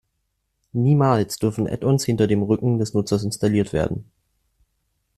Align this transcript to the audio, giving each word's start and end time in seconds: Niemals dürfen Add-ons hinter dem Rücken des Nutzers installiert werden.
Niemals 0.73 1.37
dürfen 1.37 1.67
Add-ons 1.67 2.05
hinter 2.05 2.25
dem 2.25 2.41
Rücken 2.41 2.79
des 2.79 2.95
Nutzers 2.95 3.21
installiert 3.23 3.71
werden. 3.71 4.09